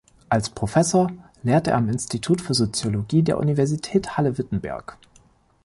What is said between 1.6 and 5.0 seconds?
er am Institut für Soziologie der Universität Halle-Wittenberg.